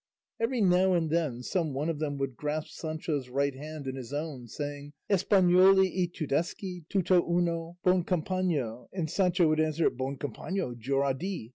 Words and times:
Every 0.39 0.61
now 0.61 0.93
and 0.95 1.11
then 1.11 1.43
some 1.43 1.75
one 1.75 1.87
of 1.87 1.99
them 1.99 2.17
would 2.17 2.35
grasp 2.35 2.69
Sancho's 2.71 3.29
right 3.29 3.53
hand 3.53 3.85
in 3.85 3.95
his 3.95 4.11
own 4.11 4.47
saying, 4.47 4.93
"Espanoli 5.11 5.93
y 5.95 6.07
Tudesqui 6.11 6.85
tuto 6.89 7.21
uno: 7.29 7.77
bon 7.83 8.03
compano;" 8.03 8.87
and 8.91 9.11
Sancho 9.11 9.47
would 9.49 9.59
answer, 9.59 9.91
"Bon 9.91 10.17
compano, 10.17 10.73
jur 10.75 11.03
a 11.03 11.13
Di!" 11.13 11.49